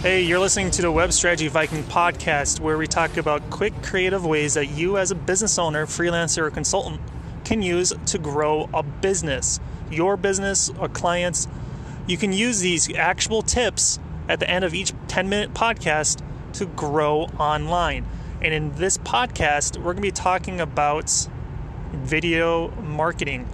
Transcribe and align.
Hey, 0.00 0.22
you're 0.22 0.38
listening 0.38 0.70
to 0.70 0.82
the 0.82 0.92
Web 0.92 1.12
Strategy 1.12 1.48
Viking 1.48 1.82
podcast, 1.82 2.60
where 2.60 2.78
we 2.78 2.86
talk 2.86 3.16
about 3.16 3.50
quick, 3.50 3.82
creative 3.82 4.24
ways 4.24 4.54
that 4.54 4.66
you, 4.66 4.96
as 4.96 5.10
a 5.10 5.16
business 5.16 5.58
owner, 5.58 5.86
freelancer, 5.86 6.42
or 6.42 6.50
consultant, 6.52 7.00
can 7.44 7.62
use 7.62 7.92
to 8.06 8.16
grow 8.16 8.70
a 8.72 8.84
business, 8.84 9.58
your 9.90 10.16
business, 10.16 10.70
or 10.78 10.88
clients. 10.88 11.48
You 12.06 12.16
can 12.16 12.32
use 12.32 12.60
these 12.60 12.94
actual 12.94 13.42
tips 13.42 13.98
at 14.28 14.38
the 14.38 14.48
end 14.48 14.64
of 14.64 14.72
each 14.72 14.92
10 15.08 15.28
minute 15.28 15.52
podcast 15.52 16.22
to 16.52 16.66
grow 16.66 17.22
online. 17.36 18.06
And 18.40 18.54
in 18.54 18.76
this 18.76 18.98
podcast, 18.98 19.78
we're 19.78 19.94
going 19.94 19.96
to 19.96 20.02
be 20.02 20.12
talking 20.12 20.60
about 20.60 21.10
video 21.90 22.70
marketing, 22.82 23.46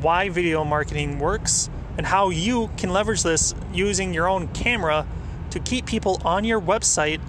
why 0.00 0.28
video 0.28 0.62
marketing 0.62 1.18
works, 1.18 1.68
and 1.96 2.06
how 2.06 2.30
you 2.30 2.70
can 2.76 2.90
leverage 2.90 3.24
this 3.24 3.52
using 3.72 4.14
your 4.14 4.28
own 4.28 4.46
camera 4.46 5.04
to 5.50 5.60
keep 5.60 5.86
people 5.86 6.20
on 6.24 6.44
your 6.44 6.60
website, 6.60 7.20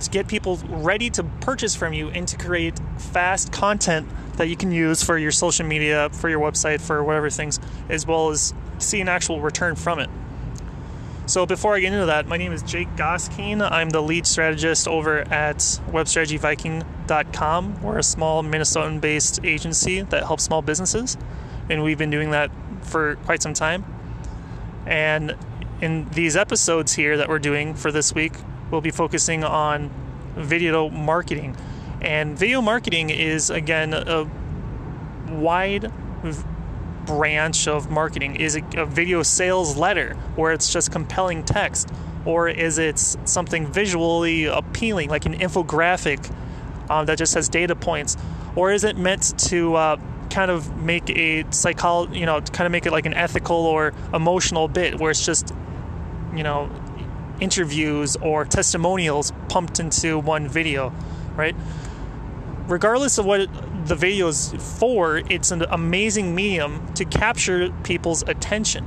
to 0.00 0.10
get 0.10 0.28
people 0.28 0.58
ready 0.68 1.10
to 1.10 1.24
purchase 1.40 1.74
from 1.74 1.92
you, 1.92 2.08
and 2.10 2.28
to 2.28 2.36
create 2.36 2.78
fast 2.98 3.52
content 3.52 4.08
that 4.36 4.48
you 4.48 4.56
can 4.56 4.70
use 4.70 5.02
for 5.02 5.16
your 5.16 5.32
social 5.32 5.66
media, 5.66 6.10
for 6.10 6.28
your 6.28 6.40
website, 6.40 6.80
for 6.80 7.02
whatever 7.02 7.30
things, 7.30 7.58
as 7.88 8.06
well 8.06 8.30
as 8.30 8.54
see 8.78 9.00
an 9.00 9.08
actual 9.08 9.40
return 9.40 9.74
from 9.74 9.98
it. 9.98 10.10
So 11.24 11.44
before 11.44 11.74
I 11.74 11.80
get 11.80 11.92
into 11.92 12.06
that, 12.06 12.28
my 12.28 12.36
name 12.36 12.52
is 12.52 12.62
Jake 12.62 12.86
Goskeen. 12.90 13.68
I'm 13.68 13.90
the 13.90 14.00
lead 14.00 14.28
strategist 14.28 14.86
over 14.86 15.22
at 15.32 15.56
webstrategyviking.com. 15.56 17.82
We're 17.82 17.98
a 17.98 18.04
small 18.04 18.44
Minnesotan-based 18.44 19.44
agency 19.44 20.02
that 20.02 20.24
helps 20.24 20.44
small 20.44 20.62
businesses, 20.62 21.16
and 21.68 21.82
we've 21.82 21.98
been 21.98 22.10
doing 22.10 22.30
that 22.30 22.52
for 22.82 23.16
quite 23.24 23.42
some 23.42 23.54
time. 23.54 23.84
And 24.86 25.34
in 25.80 26.08
these 26.10 26.36
episodes 26.36 26.94
here 26.94 27.16
that 27.16 27.28
we're 27.28 27.38
doing 27.38 27.74
for 27.74 27.92
this 27.92 28.14
week, 28.14 28.32
we'll 28.70 28.80
be 28.80 28.90
focusing 28.90 29.44
on 29.44 29.90
video 30.34 30.88
marketing. 30.88 31.56
And 32.00 32.38
video 32.38 32.60
marketing 32.60 33.10
is 33.10 33.50
again 33.50 33.94
a 33.94 34.28
wide 35.28 35.92
branch 37.06 37.68
of 37.68 37.90
marketing? 37.90 38.36
Is 38.36 38.56
it 38.56 38.64
a 38.74 38.84
video 38.84 39.22
sales 39.22 39.76
letter 39.76 40.14
where 40.34 40.52
it's 40.52 40.72
just 40.72 40.90
compelling 40.90 41.44
text? 41.44 41.90
Or 42.24 42.48
is 42.48 42.78
it 42.78 42.98
something 42.98 43.66
visually 43.66 44.46
appealing, 44.46 45.08
like 45.08 45.26
an 45.26 45.38
infographic 45.38 46.32
uh, 46.90 47.04
that 47.04 47.18
just 47.18 47.34
has 47.34 47.48
data 47.48 47.76
points? 47.76 48.16
Or 48.56 48.72
is 48.72 48.82
it 48.82 48.96
meant 48.96 49.38
to 49.48 49.74
uh, 49.76 49.96
kind 50.30 50.50
of 50.50 50.76
make 50.76 51.08
a 51.10 51.44
psychology, 51.50 52.18
you 52.18 52.26
know, 52.26 52.40
kind 52.40 52.66
of 52.66 52.72
make 52.72 52.84
it 52.84 52.92
like 52.92 53.06
an 53.06 53.14
ethical 53.14 53.56
or 53.56 53.92
emotional 54.12 54.66
bit 54.66 54.98
where 54.98 55.12
it's 55.12 55.24
just, 55.24 55.54
you 56.36 56.42
know, 56.42 56.70
interviews 57.40 58.16
or 58.16 58.44
testimonials 58.44 59.32
pumped 59.48 59.80
into 59.80 60.18
one 60.18 60.48
video, 60.48 60.92
right? 61.34 61.54
Regardless 62.66 63.18
of 63.18 63.26
what 63.26 63.48
the 63.86 63.94
video 63.94 64.28
is 64.28 64.52
for, 64.78 65.18
it's 65.18 65.50
an 65.50 65.62
amazing 65.70 66.34
medium 66.34 66.92
to 66.94 67.04
capture 67.04 67.70
people's 67.84 68.22
attention. 68.22 68.86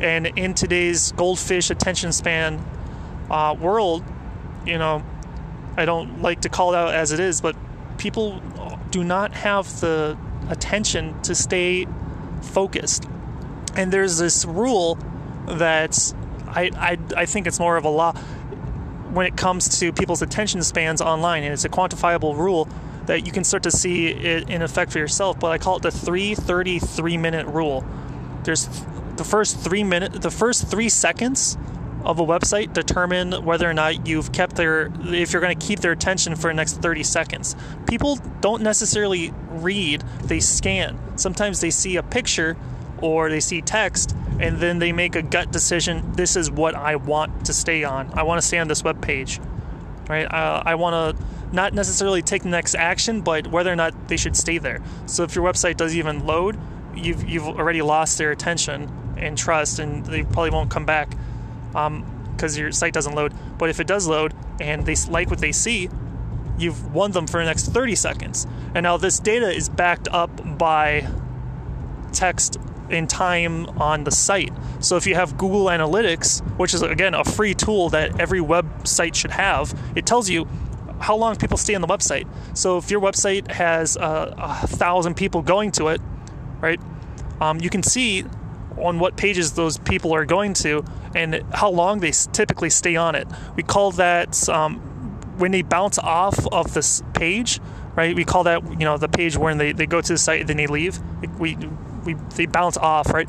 And 0.00 0.26
in 0.26 0.54
today's 0.54 1.12
goldfish 1.12 1.70
attention 1.70 2.12
span 2.12 2.64
uh, 3.30 3.54
world, 3.58 4.04
you 4.64 4.78
know, 4.78 5.04
I 5.76 5.84
don't 5.84 6.22
like 6.22 6.42
to 6.42 6.48
call 6.48 6.72
it 6.72 6.76
out 6.76 6.94
as 6.94 7.12
it 7.12 7.20
is, 7.20 7.40
but 7.40 7.56
people 7.98 8.40
do 8.90 9.04
not 9.04 9.32
have 9.34 9.80
the 9.80 10.16
attention 10.48 11.20
to 11.22 11.34
stay 11.34 11.86
focused. 12.40 13.08
And 13.76 13.92
there's 13.92 14.18
this 14.18 14.44
rule 14.44 14.98
that 15.46 16.14
I, 16.58 16.70
I, 16.76 16.98
I 17.16 17.26
think 17.26 17.46
it's 17.46 17.60
more 17.60 17.76
of 17.76 17.84
a 17.84 17.88
law 17.88 18.12
when 19.12 19.26
it 19.26 19.36
comes 19.36 19.78
to 19.78 19.92
people's 19.92 20.22
attention 20.22 20.62
spans 20.62 21.00
online, 21.00 21.44
and 21.44 21.52
it's 21.52 21.64
a 21.64 21.68
quantifiable 21.68 22.36
rule 22.36 22.68
that 23.06 23.24
you 23.24 23.32
can 23.32 23.44
start 23.44 23.62
to 23.62 23.70
see 23.70 24.08
it 24.08 24.50
in 24.50 24.60
effect 24.62 24.92
for 24.92 24.98
yourself. 24.98 25.38
But 25.38 25.52
I 25.52 25.58
call 25.58 25.76
it 25.76 25.82
the 25.82 25.90
333 25.90 27.16
minute 27.16 27.46
rule. 27.46 27.86
There's 28.42 28.68
the 29.16 29.24
first 29.24 29.58
three 29.60 29.84
minute, 29.84 30.20
the 30.20 30.30
first 30.30 30.68
three 30.68 30.88
seconds 30.88 31.56
of 32.04 32.18
a 32.18 32.24
website 32.24 32.72
determine 32.72 33.44
whether 33.44 33.68
or 33.68 33.74
not 33.74 34.06
you've 34.06 34.32
kept 34.32 34.56
their, 34.56 34.90
if 35.04 35.32
you're 35.32 35.42
going 35.42 35.56
to 35.56 35.66
keep 35.66 35.80
their 35.80 35.92
attention 35.92 36.36
for 36.36 36.48
the 36.48 36.54
next 36.54 36.74
30 36.74 37.02
seconds. 37.02 37.56
People 37.86 38.18
don't 38.40 38.62
necessarily 38.62 39.32
read; 39.50 40.02
they 40.24 40.40
scan. 40.40 40.98
Sometimes 41.16 41.60
they 41.60 41.70
see 41.70 41.96
a 41.96 42.02
picture 42.02 42.56
or 43.02 43.30
they 43.30 43.40
see 43.40 43.60
text 43.60 44.14
and 44.40 44.58
then 44.58 44.78
they 44.78 44.92
make 44.92 45.16
a 45.16 45.22
gut 45.22 45.50
decision 45.50 46.12
this 46.12 46.36
is 46.36 46.50
what 46.50 46.74
i 46.74 46.96
want 46.96 47.44
to 47.44 47.52
stay 47.52 47.84
on 47.84 48.10
i 48.14 48.22
want 48.22 48.40
to 48.40 48.46
stay 48.46 48.58
on 48.58 48.68
this 48.68 48.84
web 48.84 49.00
page 49.00 49.40
right 50.08 50.26
uh, 50.32 50.62
i 50.64 50.74
want 50.74 51.18
to 51.18 51.24
not 51.52 51.72
necessarily 51.72 52.22
take 52.22 52.42
the 52.42 52.48
next 52.48 52.74
action, 52.74 53.20
but 53.20 53.46
whether 53.46 53.72
or 53.72 53.76
not 53.76 54.08
they 54.08 54.16
should 54.16 54.36
stay 54.36 54.58
there. 54.58 54.80
So 55.06 55.22
if 55.22 55.34
your 55.34 55.44
website 55.44 55.76
doesn't 55.76 55.98
even 55.98 56.26
load, 56.26 56.58
you've 56.94 57.28
you've 57.28 57.46
already 57.46 57.82
lost 57.82 58.18
their 58.18 58.30
attention 58.30 58.90
and 59.16 59.36
trust, 59.36 59.78
and 59.78 60.04
they 60.06 60.22
probably 60.22 60.50
won't 60.50 60.70
come 60.70 60.84
back 60.84 61.10
because 61.68 62.56
um, 62.56 62.60
your 62.60 62.72
site 62.72 62.92
doesn't 62.92 63.14
load. 63.14 63.32
But 63.58 63.70
if 63.70 63.80
it 63.80 63.86
does 63.86 64.06
load 64.06 64.34
and 64.60 64.84
they 64.84 64.94
like 65.08 65.30
what 65.30 65.38
they 65.38 65.52
see, 65.52 65.88
you've 66.58 66.94
won 66.94 67.12
them 67.12 67.26
for 67.26 67.40
the 67.40 67.46
next 67.46 67.66
30 67.68 67.94
seconds. 67.94 68.46
And 68.74 68.84
now 68.84 68.96
this 68.96 69.18
data 69.18 69.50
is 69.50 69.68
backed 69.68 70.08
up 70.10 70.58
by 70.58 71.08
text 72.12 72.58
in 72.90 73.06
time 73.06 73.66
on 73.80 74.04
the 74.04 74.10
site. 74.10 74.52
So 74.80 74.96
if 74.96 75.06
you 75.06 75.14
have 75.14 75.36
Google 75.36 75.66
Analytics, 75.66 76.40
which 76.58 76.74
is 76.74 76.82
again 76.82 77.14
a 77.14 77.24
free 77.24 77.54
tool 77.54 77.88
that 77.90 78.20
every 78.20 78.40
website 78.40 79.14
should 79.14 79.32
have, 79.32 79.78
it 79.94 80.06
tells 80.06 80.28
you 80.28 80.46
how 81.00 81.16
long 81.16 81.36
people 81.36 81.56
stay 81.56 81.74
on 81.74 81.80
the 81.80 81.86
website. 81.86 82.26
So 82.56 82.78
if 82.78 82.90
your 82.90 83.00
website 83.00 83.50
has 83.50 83.96
uh, 83.96 84.34
a 84.36 84.66
thousand 84.66 85.14
people 85.14 85.42
going 85.42 85.70
to 85.72 85.88
it, 85.88 86.00
right, 86.60 86.80
um, 87.40 87.60
you 87.60 87.70
can 87.70 87.82
see 87.82 88.24
on 88.76 88.98
what 88.98 89.16
pages 89.16 89.52
those 89.52 89.78
people 89.78 90.12
are 90.12 90.24
going 90.24 90.54
to 90.54 90.84
and 91.14 91.42
how 91.52 91.70
long 91.70 92.00
they 92.00 92.12
typically 92.32 92.70
stay 92.70 92.96
on 92.96 93.14
it. 93.14 93.26
We 93.56 93.62
call 93.62 93.92
that 93.92 94.48
um, 94.48 94.78
when 95.38 95.52
they 95.52 95.62
bounce 95.62 95.98
off 95.98 96.46
of 96.48 96.74
this 96.74 97.02
page, 97.14 97.60
right? 97.96 98.14
We 98.14 98.24
call 98.24 98.44
that 98.44 98.62
you 98.70 98.86
know 98.86 98.98
the 98.98 99.08
page 99.08 99.36
when 99.36 99.58
they, 99.58 99.72
they 99.72 99.86
go 99.86 100.00
to 100.00 100.12
the 100.12 100.18
site 100.18 100.40
and 100.40 100.48
then 100.48 100.56
they 100.56 100.66
leave. 100.66 101.00
We 101.38 101.56
we 102.08 102.14
they 102.34 102.46
bounce 102.46 102.76
off, 102.76 103.12
right? 103.12 103.28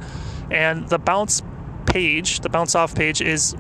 And 0.50 0.88
the 0.88 0.98
bounce 0.98 1.42
page, 1.86 2.40
the 2.40 2.50
bounce 2.50 2.76
off 2.76 2.96
page 2.96 3.22
is 3.22 3.54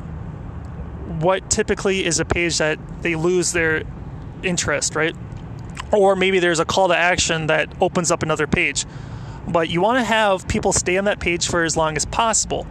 what 1.19 1.49
typically 1.49 2.05
is 2.05 2.19
a 2.19 2.25
page 2.25 2.57
that 2.59 2.79
they 3.01 3.15
lose 3.15 3.51
their 3.51 3.83
interest, 4.43 4.95
right? 4.95 5.15
Or 5.91 6.15
maybe 6.15 6.39
there's 6.39 6.59
a 6.59 6.65
call 6.65 6.87
to 6.87 6.97
action 6.97 7.47
that 7.47 7.69
opens 7.81 8.11
up 8.11 8.23
another 8.23 8.47
page. 8.47 8.85
But 9.47 9.69
you 9.69 9.81
want 9.81 9.99
to 9.99 10.05
have 10.05 10.47
people 10.47 10.71
stay 10.71 10.97
on 10.97 11.05
that 11.05 11.19
page 11.19 11.47
for 11.47 11.63
as 11.63 11.75
long 11.75 11.97
as 11.97 12.05
possible. 12.05 12.67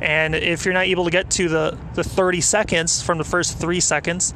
And 0.00 0.34
if 0.34 0.64
you're 0.64 0.74
not 0.74 0.86
able 0.86 1.04
to 1.04 1.10
get 1.10 1.30
to 1.30 1.48
the, 1.48 1.78
the 1.94 2.04
30 2.04 2.40
seconds 2.40 3.02
from 3.02 3.18
the 3.18 3.24
first 3.24 3.58
three 3.58 3.80
seconds, 3.80 4.34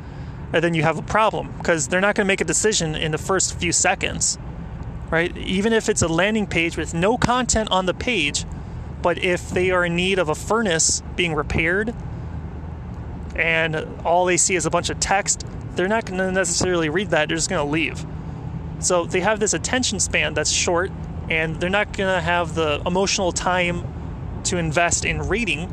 then 0.52 0.74
you 0.74 0.82
have 0.82 0.96
a 0.96 1.02
problem 1.02 1.52
because 1.58 1.88
they're 1.88 2.00
not 2.00 2.14
going 2.14 2.24
to 2.24 2.28
make 2.28 2.40
a 2.40 2.44
decision 2.44 2.94
in 2.94 3.12
the 3.12 3.18
first 3.18 3.58
few 3.58 3.72
seconds, 3.72 4.38
right? 5.11 5.37
Even 5.37 5.72
if 5.72 5.89
it's 5.89 6.03
a 6.03 6.09
landing 6.09 6.47
page 6.47 6.77
with 6.77 6.94
no 6.94 7.17
content 7.17 7.71
on 7.71 7.87
the 7.87 7.94
page, 7.94 8.44
but 9.03 9.19
if 9.19 9.50
they 9.50 9.71
are 9.71 9.84
in 9.84 9.97
need 9.97 10.19
of 10.19 10.28
a 10.28 10.34
furnace 10.34 11.03
being 11.15 11.34
repaired 11.34 11.94
and 13.37 13.77
all 14.05 14.25
they 14.25 14.37
see 14.37 14.56
is 14.56 14.67
a 14.67 14.71
bunch 14.71 14.91
of 14.91 14.99
text, 14.99 15.47
they're 15.75 15.89
not 15.89 16.06
going 16.06 16.19
to 16.19 16.33
necessarily 16.33 16.89
read 16.89 17.11
that, 17.11 17.28
they're 17.28 17.37
just 17.37 17.50
going 17.50 17.65
to 17.65 17.71
leave. 17.71 18.05
So 18.78 19.05
they 19.05 19.21
have 19.21 19.41
this 19.41 19.55
attention 19.55 20.00
span 20.00 20.34
that's 20.34 20.50
short, 20.50 20.91
and 21.31 21.61
they're 21.61 21.71
not 21.71 21.93
going 21.93 22.15
to 22.15 22.21
have 22.21 22.55
the 22.55 22.83
emotional 22.87 23.33
time 23.33 23.84
to 24.44 24.59
invest 24.59 25.05
in 25.05 25.23
reading. 25.28 25.73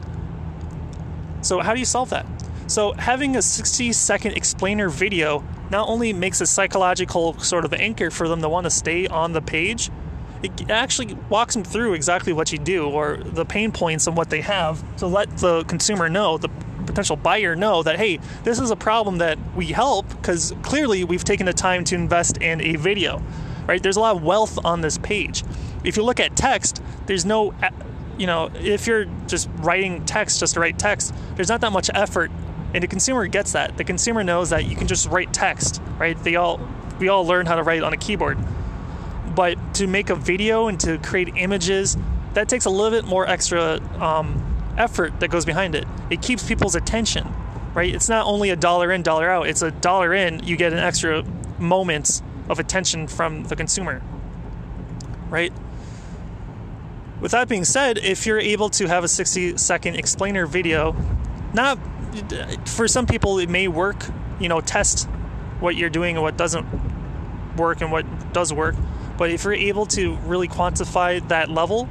So, 1.41 1.59
how 1.59 1.73
do 1.73 1.79
you 1.79 1.85
solve 1.85 2.09
that? 2.11 2.25
So, 2.67 2.93
having 2.93 3.35
a 3.35 3.41
60 3.41 3.91
second 3.93 4.33
explainer 4.33 4.89
video 4.89 5.43
not 5.73 5.89
only 5.89 6.13
makes 6.13 6.39
a 6.39 6.45
psychological 6.45 7.37
sort 7.39 7.65
of 7.65 7.73
anchor 7.73 8.09
for 8.11 8.29
them 8.29 8.41
to 8.41 8.47
want 8.47 8.63
to 8.65 8.69
stay 8.69 9.07
on 9.07 9.33
the 9.33 9.41
page, 9.41 9.89
it 10.43 10.69
actually 10.69 11.15
walks 11.29 11.55
them 11.55 11.63
through 11.63 11.93
exactly 11.93 12.31
what 12.31 12.51
you 12.51 12.59
do 12.59 12.87
or 12.87 13.17
the 13.17 13.43
pain 13.43 13.71
points 13.71 14.05
and 14.07 14.15
what 14.15 14.29
they 14.29 14.41
have 14.41 14.83
to 14.97 15.07
let 15.07 15.35
the 15.37 15.63
consumer 15.63 16.07
know, 16.09 16.37
the 16.37 16.49
potential 16.85 17.15
buyer 17.15 17.55
know 17.55 17.81
that 17.81 17.97
hey, 17.97 18.19
this 18.43 18.59
is 18.59 18.69
a 18.69 18.75
problem 18.75 19.17
that 19.17 19.37
we 19.55 19.67
help 19.67 20.07
because 20.09 20.53
clearly 20.61 21.03
we've 21.03 21.23
taken 21.23 21.45
the 21.45 21.53
time 21.53 21.83
to 21.85 21.95
invest 21.95 22.37
in 22.37 22.61
a 22.61 22.75
video. 22.75 23.21
Right? 23.65 23.81
There's 23.81 23.95
a 23.95 24.01
lot 24.01 24.15
of 24.15 24.23
wealth 24.23 24.63
on 24.63 24.81
this 24.81 24.97
page. 24.97 25.43
If 25.83 25.97
you 25.97 26.03
look 26.03 26.19
at 26.19 26.35
text, 26.35 26.83
there's 27.07 27.25
no 27.25 27.53
you 28.17 28.27
know, 28.27 28.51
if 28.53 28.85
you're 28.85 29.05
just 29.25 29.49
writing 29.55 30.05
text 30.05 30.39
just 30.39 30.53
to 30.53 30.59
write 30.59 30.77
text, 30.77 31.15
there's 31.35 31.49
not 31.49 31.61
that 31.61 31.71
much 31.71 31.89
effort 31.95 32.29
and 32.73 32.83
the 32.83 32.87
consumer 32.87 33.27
gets 33.27 33.51
that. 33.53 33.77
The 33.77 33.83
consumer 33.83 34.23
knows 34.23 34.49
that 34.49 34.65
you 34.65 34.75
can 34.75 34.87
just 34.87 35.09
write 35.09 35.33
text, 35.33 35.81
right? 35.99 36.21
They 36.23 36.35
all 36.35 36.59
we 36.99 37.09
all 37.09 37.25
learn 37.25 37.45
how 37.45 37.55
to 37.55 37.63
write 37.63 37.83
on 37.83 37.93
a 37.93 37.97
keyboard. 37.97 38.37
But 39.35 39.57
to 39.75 39.87
make 39.87 40.09
a 40.09 40.15
video 40.15 40.67
and 40.67 40.79
to 40.81 40.97
create 40.99 41.29
images, 41.35 41.97
that 42.33 42.47
takes 42.49 42.65
a 42.65 42.69
little 42.69 42.91
bit 42.91 43.05
more 43.05 43.27
extra 43.27 43.79
um, 43.99 44.73
effort 44.77 45.19
that 45.19 45.29
goes 45.29 45.45
behind 45.45 45.75
it. 45.75 45.85
It 46.09 46.21
keeps 46.21 46.47
people's 46.47 46.75
attention. 46.75 47.27
right? 47.73 47.93
It's 47.93 48.09
not 48.09 48.25
only 48.25 48.49
a 48.49 48.55
dollar 48.55 48.91
in, 48.91 49.01
dollar 49.01 49.29
out. 49.29 49.47
It's 49.47 49.61
a 49.61 49.71
dollar 49.71 50.13
in, 50.13 50.43
you 50.43 50.55
get 50.55 50.73
an 50.73 50.79
extra 50.79 51.23
moment 51.59 52.21
of 52.49 52.59
attention 52.59 53.07
from 53.07 53.43
the 53.45 53.55
consumer, 53.55 54.01
right? 55.29 55.53
With 57.21 57.31
that 57.31 57.47
being 57.47 57.65
said, 57.65 57.97
if 57.97 58.25
you're 58.25 58.39
able 58.39 58.69
to 58.71 58.87
have 58.87 59.03
a 59.03 59.07
60 59.07 59.57
second 59.57 59.95
explainer 59.95 60.45
video, 60.45 60.95
not 61.53 61.79
for 62.65 62.87
some 62.87 63.05
people 63.05 63.39
it 63.39 63.49
may 63.49 63.67
work, 63.67 64.05
you 64.39 64.49
know, 64.49 64.61
test 64.61 65.07
what 65.59 65.75
you're 65.75 65.89
doing 65.89 66.15
and 66.15 66.23
what 66.23 66.37
doesn't 66.37 66.65
work 67.57 67.81
and 67.81 67.91
what 67.91 68.05
does 68.33 68.53
work. 68.53 68.75
But 69.17 69.29
if 69.29 69.43
you're 69.43 69.53
able 69.53 69.85
to 69.87 70.15
really 70.25 70.47
quantify 70.47 71.27
that 71.29 71.49
level 71.49 71.87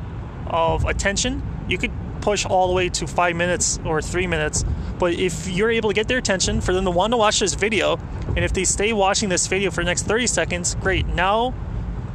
of 0.47 0.85
attention, 0.85 1.43
you 1.69 1.79
could 1.79 1.93
push 2.21 2.47
all 2.47 2.69
the 2.69 2.75
way 2.75 2.89
to 2.89 3.07
five 3.07 3.37
minutes 3.37 3.79
or 3.85 4.01
three 4.03 4.27
minutes. 4.27 4.65
But 4.99 5.15
if 5.15 5.49
you're 5.49 5.71
able 5.71 5.91
to 5.91 5.95
get 5.95 6.09
their 6.09 6.19
attention 6.19 6.61
for 6.61 6.73
them 6.73 6.85
to 6.85 6.91
want 6.91 7.13
to 7.13 7.17
watch 7.17 7.41
this 7.41 7.55
video, 7.55 7.99
and 8.29 8.39
if 8.39 8.53
they 8.53 8.65
stay 8.65 8.93
watching 8.93 9.29
this 9.29 9.47
video 9.47 9.71
for 9.71 9.83
the 9.83 9.87
next 9.87 10.05
30 10.05 10.27
seconds, 10.27 10.75
great. 10.77 11.07
Now 11.07 11.55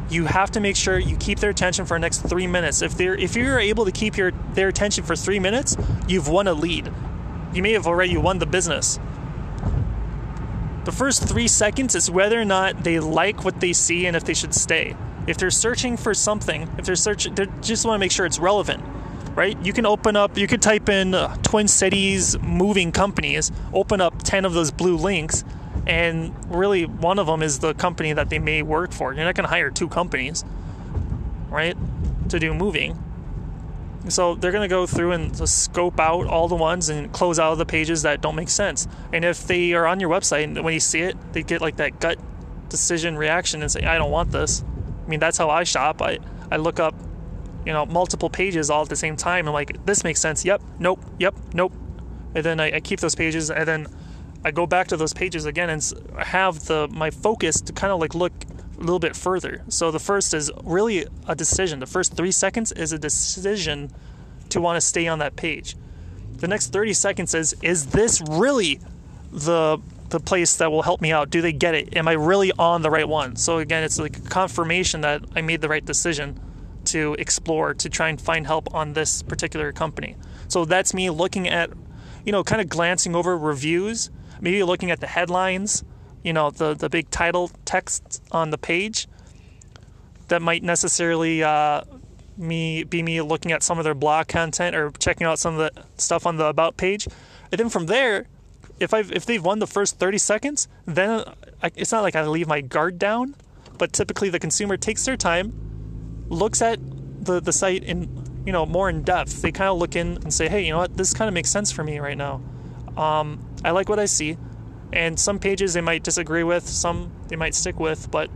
you 0.09 0.25
have 0.25 0.51
to 0.51 0.59
make 0.59 0.75
sure 0.75 0.97
you 0.97 1.17
keep 1.17 1.39
their 1.39 1.49
attention 1.49 1.85
for 1.85 1.95
the 1.95 1.99
next 1.99 2.19
three 2.19 2.47
minutes. 2.47 2.81
If 2.81 2.97
they're 2.97 3.15
if 3.15 3.35
you're 3.35 3.59
able 3.59 3.85
to 3.85 3.91
keep 3.91 4.17
your 4.17 4.31
their 4.53 4.69
attention 4.69 5.03
for 5.03 5.15
three 5.15 5.39
minutes, 5.39 5.75
you've 6.07 6.29
won 6.29 6.47
a 6.47 6.53
lead. 6.53 6.91
You 7.57 7.63
may 7.63 7.73
have 7.73 7.87
already 7.87 8.15
won 8.17 8.37
the 8.37 8.45
business. 8.45 8.99
The 10.85 10.91
first 10.91 11.27
three 11.27 11.47
seconds 11.47 11.95
is 11.95 12.07
whether 12.07 12.39
or 12.39 12.45
not 12.45 12.83
they 12.83 12.99
like 12.99 13.43
what 13.43 13.61
they 13.61 13.73
see 13.73 14.05
and 14.05 14.15
if 14.15 14.25
they 14.25 14.35
should 14.35 14.53
stay. 14.53 14.95
If 15.25 15.37
they're 15.39 15.49
searching 15.49 15.97
for 15.97 16.13
something, 16.13 16.69
if 16.77 16.85
they're 16.85 16.95
searching, 16.95 17.33
they 17.33 17.47
just 17.61 17.83
want 17.83 17.95
to 17.95 17.99
make 17.99 18.11
sure 18.11 18.27
it's 18.27 18.37
relevant, 18.37 18.83
right? 19.35 19.59
You 19.65 19.73
can 19.73 19.87
open 19.87 20.15
up, 20.15 20.37
you 20.37 20.45
could 20.45 20.61
type 20.61 20.87
in 20.87 21.15
uh, 21.15 21.35
Twin 21.37 21.67
Cities 21.67 22.37
moving 22.41 22.91
companies, 22.91 23.51
open 23.73 24.01
up 24.01 24.21
10 24.21 24.45
of 24.45 24.53
those 24.53 24.69
blue 24.69 24.95
links, 24.95 25.43
and 25.87 26.35
really 26.55 26.85
one 26.85 27.17
of 27.17 27.25
them 27.25 27.41
is 27.41 27.57
the 27.57 27.73
company 27.73 28.13
that 28.13 28.29
they 28.29 28.37
may 28.37 28.61
work 28.61 28.91
for. 28.91 29.15
You're 29.15 29.25
not 29.25 29.33
going 29.33 29.45
to 29.45 29.49
hire 29.49 29.71
two 29.71 29.87
companies, 29.87 30.45
right, 31.49 31.75
to 32.29 32.37
do 32.37 32.53
moving. 32.53 33.06
So 34.09 34.35
they're 34.35 34.51
going 34.51 34.67
to 34.67 34.73
go 34.73 34.85
through 34.87 35.11
and 35.11 35.49
scope 35.49 35.99
out 35.99 36.27
all 36.27 36.47
the 36.47 36.55
ones 36.55 36.89
and 36.89 37.11
close 37.11 37.39
out 37.39 37.55
the 37.55 37.65
pages 37.65 38.03
that 38.03 38.21
don't 38.21 38.35
make 38.35 38.49
sense. 38.49 38.87
And 39.11 39.25
if 39.25 39.45
they 39.47 39.73
are 39.73 39.85
on 39.85 39.99
your 39.99 40.09
website 40.09 40.43
and 40.43 40.63
when 40.63 40.73
you 40.73 40.79
see 40.79 41.01
it, 41.01 41.15
they 41.33 41.43
get 41.43 41.61
like 41.61 41.77
that 41.77 41.99
gut 41.99 42.17
decision 42.69 43.17
reaction 43.17 43.61
and 43.61 43.71
say, 43.71 43.83
I 43.83 43.97
don't 43.97 44.11
want 44.11 44.31
this. 44.31 44.63
I 45.05 45.09
mean, 45.09 45.19
that's 45.19 45.37
how 45.37 45.49
I 45.49 45.63
shop. 45.63 46.01
I, 46.01 46.19
I 46.51 46.57
look 46.57 46.79
up, 46.79 46.95
you 47.65 47.73
know, 47.73 47.85
multiple 47.85 48.29
pages 48.29 48.69
all 48.69 48.81
at 48.81 48.89
the 48.89 48.95
same 48.95 49.15
time 49.15 49.47
and 49.47 49.53
like, 49.53 49.85
this 49.85 50.03
makes 50.03 50.21
sense. 50.21 50.45
Yep, 50.45 50.61
nope, 50.79 50.99
yep, 51.19 51.35
nope. 51.53 51.73
And 52.35 52.43
then 52.43 52.59
I, 52.59 52.75
I 52.75 52.79
keep 52.79 52.99
those 52.99 53.15
pages 53.15 53.49
and 53.49 53.67
then 53.67 53.87
I 54.43 54.51
go 54.51 54.65
back 54.65 54.87
to 54.87 54.97
those 54.97 55.13
pages 55.13 55.45
again 55.45 55.69
and 55.69 55.93
have 56.17 56.65
the 56.65 56.87
my 56.89 57.09
focus 57.09 57.59
to 57.61 57.73
kind 57.73 57.91
of 57.91 57.99
like 57.99 58.15
look 58.15 58.33
a 58.77 58.81
little 58.81 58.99
bit 58.99 59.15
further. 59.15 59.63
So 59.69 59.91
the 59.91 59.99
first 59.99 60.33
is 60.33 60.51
really 60.63 61.05
a 61.27 61.35
decision. 61.35 61.79
The 61.79 61.85
first 61.85 62.15
three 62.15 62.31
seconds 62.31 62.71
is 62.71 62.91
a 62.91 62.99
decision 62.99 63.91
to 64.49 64.61
want 64.61 64.77
to 64.77 64.81
stay 64.81 65.07
on 65.07 65.19
that 65.19 65.35
page. 65.35 65.75
The 66.37 66.47
next 66.47 66.71
30 66.71 66.93
seconds 66.93 67.33
is 67.33 67.55
is 67.61 67.87
this 67.87 68.21
really 68.21 68.79
the 69.31 69.79
the 70.09 70.19
place 70.19 70.55
that 70.57 70.71
will 70.71 70.83
help 70.83 71.01
me 71.01 71.11
out? 71.11 71.29
Do 71.29 71.41
they 71.41 71.51
get 71.51 71.75
it? 71.75 71.97
Am 71.97 72.07
I 72.07 72.13
really 72.13 72.51
on 72.57 72.81
the 72.81 72.89
right 72.89 73.07
one? 73.07 73.35
So 73.35 73.57
again, 73.57 73.83
it's 73.83 73.99
like 73.99 74.29
confirmation 74.29 75.01
that 75.01 75.23
I 75.35 75.41
made 75.41 75.61
the 75.61 75.67
right 75.67 75.83
decision 75.83 76.39
to 76.85 77.15
explore 77.19 77.73
to 77.73 77.89
try 77.89 78.07
and 78.07 78.21
find 78.21 78.47
help 78.47 78.73
on 78.73 78.93
this 78.93 79.21
particular 79.21 79.73
company. 79.73 80.15
So 80.47 80.63
that's 80.63 80.93
me 80.93 81.09
looking 81.09 81.49
at, 81.49 81.71
you 82.25 82.31
know, 82.31 82.43
kind 82.43 82.61
of 82.61 82.69
glancing 82.69 83.15
over 83.15 83.37
reviews, 83.37 84.09
maybe 84.39 84.63
looking 84.63 84.91
at 84.91 85.01
the 85.01 85.07
headlines, 85.07 85.83
you 86.23 86.33
know 86.33 86.49
the 86.49 86.73
the 86.73 86.89
big 86.89 87.09
title 87.09 87.51
text 87.65 88.21
on 88.31 88.49
the 88.49 88.57
page 88.57 89.07
that 90.27 90.41
might 90.41 90.63
necessarily 90.63 91.43
uh, 91.43 91.81
me 92.37 92.83
be 92.83 93.01
me 93.01 93.21
looking 93.21 93.51
at 93.51 93.63
some 93.63 93.77
of 93.77 93.83
their 93.83 93.95
blog 93.95 94.27
content 94.27 94.75
or 94.75 94.91
checking 94.99 95.25
out 95.25 95.39
some 95.39 95.57
of 95.57 95.59
the 95.59 95.83
stuff 95.97 96.25
on 96.25 96.37
the 96.37 96.45
about 96.45 96.77
page. 96.77 97.07
And 97.51 97.59
then 97.59 97.69
from 97.69 97.85
there 97.85 98.27
if 98.79 98.93
i 98.93 98.99
if 98.99 99.25
they've 99.25 99.43
won 99.43 99.57
the 99.57 99.65
first 99.65 99.97
30 99.97 100.19
seconds 100.19 100.67
then 100.85 101.23
I, 101.63 101.71
it's 101.75 101.91
not 101.91 102.03
like 102.03 102.15
i 102.15 102.23
leave 102.27 102.47
my 102.47 102.61
guard 102.61 102.99
down 102.99 103.33
but 103.79 103.91
typically 103.91 104.29
the 104.29 104.37
consumer 104.37 104.77
takes 104.77 105.03
their 105.03 105.17
time 105.17 105.51
looks 106.29 106.61
at 106.61 106.79
the 107.21 107.39
the 107.39 107.51
site 107.51 107.83
in 107.83 108.07
you 108.45 108.51
know 108.51 108.65
more 108.65 108.89
in 108.89 109.03
depth. 109.03 109.41
They 109.41 109.51
kind 109.51 109.69
of 109.69 109.77
look 109.77 109.95
in 109.95 110.17
and 110.17 110.33
say 110.33 110.47
hey 110.47 110.65
you 110.65 110.71
know 110.71 110.79
what? 110.79 110.97
This 110.97 111.13
kind 111.13 111.27
of 111.27 111.33
makes 111.33 111.49
sense 111.49 111.71
for 111.71 111.83
me 111.83 111.99
right 111.99 112.17
now. 112.17 112.41
Um, 112.95 113.45
i 113.63 113.69
like 113.69 113.89
what 113.89 113.99
i 113.99 114.05
see 114.05 114.37
and 114.93 115.19
some 115.19 115.39
pages 115.39 115.73
they 115.73 115.81
might 115.81 116.03
disagree 116.03 116.43
with, 116.43 116.67
some 116.67 117.11
they 117.27 117.35
might 117.35 117.55
stick 117.55 117.79
with, 117.79 118.09
but 118.11 118.29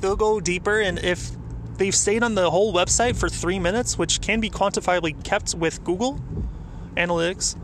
they'll 0.00 0.16
go 0.16 0.40
deeper. 0.40 0.80
And 0.80 0.98
if 0.98 1.30
they've 1.76 1.94
stayed 1.94 2.22
on 2.22 2.34
the 2.34 2.50
whole 2.50 2.72
website 2.72 3.16
for 3.16 3.28
three 3.28 3.58
minutes, 3.58 3.98
which 3.98 4.20
can 4.20 4.40
be 4.40 4.50
quantifiably 4.50 5.22
kept 5.24 5.54
with 5.54 5.82
Google 5.84 6.20
Analytics, 6.96 7.56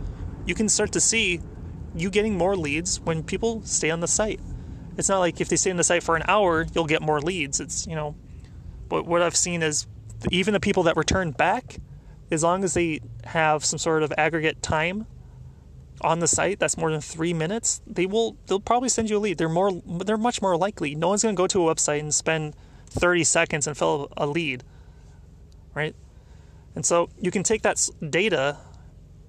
you 0.46 0.54
can 0.54 0.68
start 0.68 0.92
to 0.92 1.00
see 1.00 1.40
you 1.94 2.10
getting 2.10 2.36
more 2.36 2.56
leads 2.56 3.00
when 3.00 3.22
people 3.22 3.62
stay 3.64 3.90
on 3.90 4.00
the 4.00 4.08
site. 4.08 4.40
It's 4.96 5.08
not 5.08 5.18
like 5.18 5.40
if 5.40 5.48
they 5.48 5.56
stay 5.56 5.70
on 5.70 5.76
the 5.76 5.84
site 5.84 6.02
for 6.02 6.16
an 6.16 6.24
hour, 6.26 6.66
you'll 6.74 6.86
get 6.86 7.02
more 7.02 7.20
leads. 7.20 7.60
It's, 7.60 7.86
you 7.86 7.94
know, 7.94 8.16
but 8.88 9.06
what 9.06 9.22
I've 9.22 9.36
seen 9.36 9.62
is 9.62 9.86
even 10.30 10.52
the 10.52 10.60
people 10.60 10.82
that 10.84 10.96
return 10.96 11.30
back, 11.30 11.76
as 12.30 12.42
long 12.42 12.64
as 12.64 12.74
they 12.74 13.00
have 13.24 13.64
some 13.64 13.78
sort 13.78 14.02
of 14.02 14.12
aggregate 14.18 14.62
time 14.62 15.06
on 16.02 16.20
the 16.20 16.28
site 16.28 16.58
that's 16.58 16.76
more 16.76 16.90
than 16.90 17.00
three 17.00 17.32
minutes, 17.32 17.80
they 17.86 18.06
will 18.06 18.36
they'll 18.46 18.60
probably 18.60 18.88
send 18.88 19.10
you 19.10 19.18
a 19.18 19.20
lead. 19.20 19.38
They're 19.38 19.48
more 19.48 19.72
they're 19.86 20.16
much 20.16 20.40
more 20.42 20.56
likely. 20.56 20.94
No 20.94 21.08
one's 21.08 21.22
gonna 21.22 21.34
go 21.34 21.46
to 21.46 21.68
a 21.68 21.74
website 21.74 22.00
and 22.00 22.14
spend 22.14 22.54
30 22.90 23.24
seconds 23.24 23.66
and 23.66 23.76
fill 23.76 24.12
a 24.16 24.26
lead, 24.26 24.64
right? 25.74 25.94
And 26.74 26.84
so 26.84 27.08
you 27.20 27.30
can 27.30 27.42
take 27.42 27.62
that 27.62 27.88
data, 28.08 28.58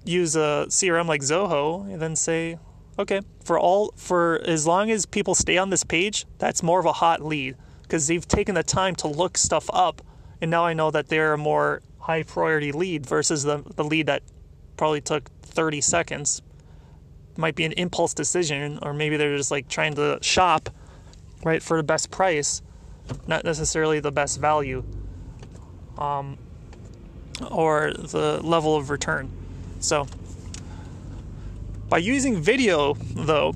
use 0.04 0.36
a 0.36 0.66
CRM 0.68 1.06
like 1.06 1.22
Zoho, 1.22 1.90
and 1.90 2.00
then 2.00 2.16
say, 2.16 2.58
okay, 2.98 3.20
for 3.44 3.58
all 3.58 3.92
for 3.96 4.40
as 4.44 4.66
long 4.66 4.90
as 4.90 5.06
people 5.06 5.34
stay 5.34 5.58
on 5.58 5.70
this 5.70 5.84
page, 5.84 6.26
that's 6.38 6.62
more 6.62 6.80
of 6.80 6.86
a 6.86 6.92
hot 6.92 7.22
lead 7.22 7.56
because 7.82 8.06
they've 8.06 8.26
taken 8.26 8.54
the 8.54 8.62
time 8.62 8.94
to 8.96 9.08
look 9.08 9.36
stuff 9.36 9.68
up, 9.72 10.02
and 10.40 10.50
now 10.50 10.64
I 10.64 10.72
know 10.72 10.90
that 10.90 11.08
they're 11.08 11.34
a 11.34 11.38
more 11.38 11.82
high 11.98 12.22
priority 12.22 12.72
lead 12.72 13.06
versus 13.06 13.42
the 13.44 13.62
the 13.76 13.84
lead 13.84 14.06
that 14.06 14.22
probably 14.76 15.00
took 15.00 15.30
30 15.42 15.80
seconds 15.80 16.42
might 17.36 17.54
be 17.54 17.64
an 17.64 17.72
impulse 17.72 18.14
decision, 18.14 18.78
or 18.82 18.92
maybe 18.92 19.16
they're 19.16 19.36
just 19.36 19.50
like 19.50 19.68
trying 19.68 19.94
to 19.94 20.18
shop, 20.22 20.70
right, 21.44 21.62
for 21.62 21.76
the 21.76 21.82
best 21.82 22.10
price, 22.10 22.62
not 23.26 23.44
necessarily 23.44 24.00
the 24.00 24.12
best 24.12 24.40
value, 24.40 24.84
um, 25.98 26.38
or 27.50 27.92
the 27.92 28.40
level 28.42 28.76
of 28.76 28.90
return. 28.90 29.30
So, 29.80 30.06
by 31.88 31.98
using 31.98 32.40
video, 32.40 32.94
though, 32.94 33.54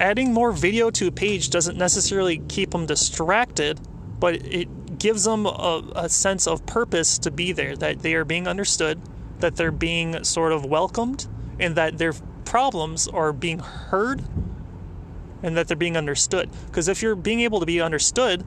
adding 0.00 0.32
more 0.32 0.52
video 0.52 0.90
to 0.90 1.06
a 1.06 1.12
page 1.12 1.50
doesn't 1.50 1.76
necessarily 1.76 2.38
keep 2.48 2.70
them 2.70 2.86
distracted, 2.86 3.80
but 4.18 4.34
it 4.34 4.98
gives 4.98 5.24
them 5.24 5.46
a, 5.46 5.82
a 5.94 6.08
sense 6.08 6.46
of 6.46 6.64
purpose 6.66 7.18
to 7.18 7.30
be 7.30 7.52
there, 7.52 7.76
that 7.76 8.00
they 8.00 8.14
are 8.14 8.24
being 8.24 8.48
understood, 8.48 9.00
that 9.40 9.56
they're 9.56 9.70
being 9.70 10.24
sort 10.24 10.52
of 10.52 10.64
welcomed, 10.64 11.26
and 11.60 11.76
that 11.76 11.98
they're 11.98 12.14
problems 12.54 13.08
are 13.08 13.32
being 13.32 13.58
heard 13.58 14.22
and 15.42 15.56
that 15.56 15.66
they're 15.66 15.76
being 15.76 15.96
understood. 15.96 16.48
Because 16.66 16.86
if 16.86 17.02
you're 17.02 17.16
being 17.16 17.40
able 17.40 17.58
to 17.58 17.66
be 17.66 17.80
understood, 17.80 18.44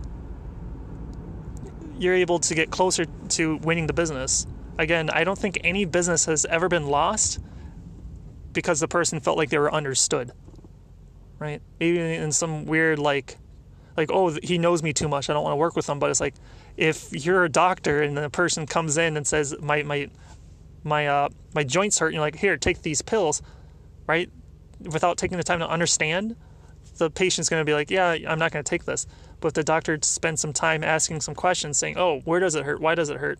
you're 2.00 2.14
able 2.14 2.40
to 2.40 2.56
get 2.56 2.72
closer 2.72 3.04
to 3.04 3.58
winning 3.58 3.86
the 3.86 3.92
business. 3.92 4.48
Again, 4.78 5.10
I 5.10 5.26
don't 5.26 5.38
think 5.38 5.60
any 5.62 5.84
business 5.84 6.24
has 6.24 6.46
ever 6.46 6.70
been 6.70 6.88
lost 6.88 7.40
because 8.54 8.80
the 8.80 8.88
person 8.88 9.20
felt 9.20 9.36
like 9.36 9.50
they 9.50 9.58
were 9.58 9.74
understood. 9.74 10.32
Right? 11.38 11.62
Even 11.82 12.04
in 12.04 12.32
some 12.32 12.66
weird 12.66 13.00
like 13.00 13.36
like 13.98 14.10
oh 14.10 14.38
he 14.42 14.58
knows 14.58 14.82
me 14.82 14.94
too 14.94 15.10
much, 15.10 15.30
I 15.30 15.34
don't 15.34 15.44
want 15.44 15.52
to 15.52 15.58
work 15.58 15.76
with 15.76 15.90
him, 15.90 16.00
but 16.00 16.10
it's 16.10 16.22
like 16.22 16.36
if 16.78 17.10
you're 17.12 17.44
a 17.44 17.50
doctor 17.50 18.02
and 18.04 18.16
the 18.16 18.30
person 18.30 18.68
comes 18.68 18.98
in 18.98 19.18
and 19.18 19.28
says 19.28 19.54
my 19.60 19.84
my 19.84 20.10
my 20.86 21.08
uh 21.08 21.30
my 21.54 21.66
joints 21.66 22.00
hurt 22.00 22.08
and 22.08 22.14
you're 22.14 22.22
like 22.22 22.38
here 22.38 22.56
take 22.56 22.84
these 22.84 23.02
pills 23.02 23.42
right? 24.08 24.30
Without 24.80 25.18
taking 25.18 25.38
the 25.38 25.44
time 25.44 25.60
to 25.60 25.70
understand, 25.70 26.36
the 26.98 27.10
patient's 27.10 27.50
going 27.50 27.62
to 27.62 27.66
be 27.66 27.74
like, 27.74 27.92
yeah, 27.92 28.18
I'm 28.28 28.40
not 28.40 28.52
going 28.52 28.64
to 28.64 28.70
take 28.70 28.86
this. 28.86 29.06
But 29.40 29.50
if 29.50 29.54
the 29.54 29.64
doctor 29.64 30.00
spends 30.02 30.42
some 30.42 30.54
time 30.54 30.84
asking 30.84 31.22
some 31.22 31.36
questions, 31.36 31.78
saying, 31.78 31.98
oh, 31.98 32.22
where 32.22 32.40
does 32.40 32.56
it 32.56 32.64
hurt? 32.64 32.80
Why 32.80 32.96
does 32.96 33.10
it 33.10 33.18
hurt? 33.18 33.40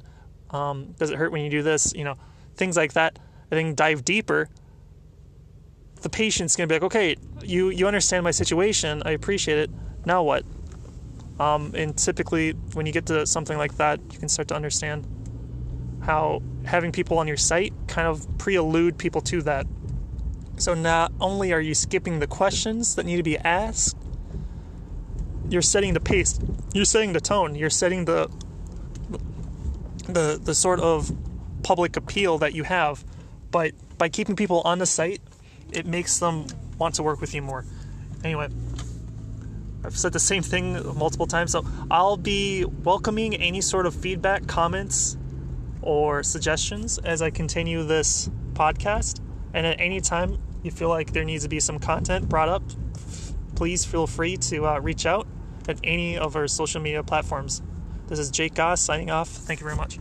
Um, 0.52 0.94
does 1.00 1.10
it 1.10 1.18
hurt 1.18 1.32
when 1.32 1.42
you 1.42 1.50
do 1.50 1.64
this? 1.64 1.94
You 1.94 2.04
know, 2.04 2.18
things 2.56 2.78
like 2.78 2.94
that. 2.94 3.18
I 3.52 3.56
think 3.56 3.76
dive 3.76 4.06
deeper. 4.06 4.50
The 6.02 6.10
patient's 6.10 6.56
going 6.56 6.70
to 6.70 6.74
be 6.74 6.76
like, 6.76 6.84
okay, 6.84 7.16
you 7.44 7.70
you 7.70 7.88
understand 7.88 8.24
my 8.24 8.32
situation. 8.32 9.02
I 9.06 9.12
appreciate 9.12 9.58
it. 9.58 9.72
Now 10.06 10.24
what? 10.24 10.46
Um, 11.40 11.74
and 11.76 11.98
typically, 11.98 12.52
when 12.74 12.86
you 12.86 12.92
get 12.92 13.06
to 13.08 13.26
something 13.26 13.58
like 13.58 13.78
that, 13.78 14.00
you 14.12 14.20
can 14.20 14.30
start 14.30 14.48
to 14.50 14.56
understand 14.56 15.06
how 16.02 16.42
having 16.66 16.92
people 16.92 17.18
on 17.18 17.28
your 17.28 17.38
site 17.38 17.74
kind 17.88 18.08
of 18.08 18.26
pre-allude 18.38 18.98
people 18.98 19.22
to 19.22 19.42
that 19.42 19.66
So 20.58 20.74
not 20.74 21.12
only 21.22 21.54
are 21.54 21.62
you 21.62 21.76
skipping 21.76 22.20
the 22.20 22.28
questions 22.28 22.96
that 22.96 23.06
need 23.06 23.18
to 23.18 23.24
be 23.24 23.38
asked, 23.38 23.96
you're 25.50 25.62
setting 25.62 25.94
the 25.94 26.00
pace, 26.00 26.40
you're 26.74 26.86
setting 26.86 27.14
the 27.14 27.22
tone, 27.22 27.56
you're 27.56 27.70
setting 27.70 28.06
the 28.06 28.28
the 30.10 30.40
the 30.44 30.56
sort 30.56 30.80
of 30.80 31.12
public 31.64 31.96
appeal 31.96 32.40
that 32.40 32.54
you 32.54 32.64
have. 32.64 33.06
But 33.52 33.74
by 33.98 34.10
keeping 34.10 34.36
people 34.36 34.62
on 34.66 34.80
the 34.80 34.86
site, 34.86 35.22
it 35.72 35.86
makes 35.86 36.20
them 36.20 36.48
want 36.78 36.96
to 36.96 37.04
work 37.04 37.22
with 37.22 37.36
you 37.36 37.42
more. 37.44 37.64
Anyway, 38.24 38.50
I've 39.86 39.98
said 39.98 40.12
the 40.12 40.20
same 40.20 40.42
thing 40.42 40.74
multiple 40.98 41.28
times, 41.28 41.52
so 41.52 41.66
I'll 41.92 42.18
be 42.18 42.66
welcoming 42.66 43.36
any 43.36 43.62
sort 43.62 43.86
of 43.86 43.94
feedback, 43.94 44.48
comments, 44.48 45.18
or 45.82 46.24
suggestions 46.24 46.98
as 46.98 47.22
I 47.22 47.30
continue 47.30 47.84
this 47.84 48.30
podcast. 48.54 49.22
And 49.54 49.66
at 49.66 49.80
any 49.80 50.02
time 50.02 50.38
you 50.68 50.72
feel 50.72 50.90
like 50.90 51.14
there 51.14 51.24
needs 51.24 51.44
to 51.44 51.50
be 51.50 51.60
some 51.60 51.80
content 51.80 52.30
brought 52.30 52.50
up, 52.50 52.62
please 53.56 53.84
feel 53.86 54.06
free 54.06 54.38
to 54.38 54.68
uh, 54.68 54.80
reach 54.80 55.06
out 55.06 55.26
at 55.68 55.80
any 55.84 56.18
of 56.18 56.36
our 56.36 56.48
social 56.48 56.82
media 56.82 57.04
platforms. 57.04 57.62
This 58.08 58.20
is 58.20 58.30
Jake 58.30 58.54
Goss 58.54 58.82
signing 58.82 59.10
off. 59.10 59.30
Thank 59.30 59.60
you 59.60 59.64
very 59.66 59.76
much. 59.76 59.98